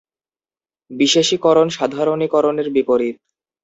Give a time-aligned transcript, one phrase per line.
[0.91, 3.15] বিশেষীকরণ সাধারণীকরণের বিপরীত।